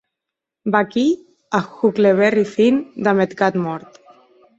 [0.75, 1.03] Vaquí
[1.57, 4.01] a Huckleberry Finn damb eth gat mòrt.